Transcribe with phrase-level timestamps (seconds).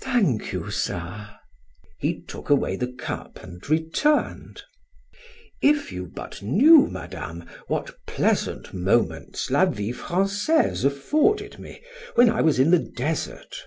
[0.00, 1.28] "Thank you, sir."
[1.98, 4.62] He took away the cup and returned:
[5.60, 11.82] "If you, but knew, Madame, what pleasant moments 'La Vie Francaise' afforded me,
[12.14, 13.66] when I was in the desert!